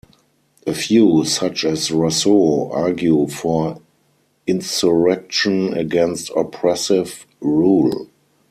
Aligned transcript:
A 0.65 0.73
few, 0.73 1.23
such 1.25 1.63
as 1.63 1.91
Rousseau, 1.91 2.71
argue 2.71 3.27
for 3.27 3.79
insurrection 4.47 5.75
against 5.75 6.31
oppressive 6.35 7.27
rule. 7.39 8.07